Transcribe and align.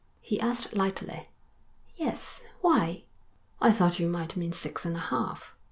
he 0.19 0.39
asked 0.41 0.75
lightly. 0.75 1.29
'Yes, 1.95 2.41
why?' 2.61 3.03
'I 3.61 3.71
thought 3.71 3.99
you 3.99 4.07
might 4.09 4.35
mean 4.35 4.51
six 4.51 4.83
and 4.83 4.95
a 4.95 4.99
half.' 5.13 5.55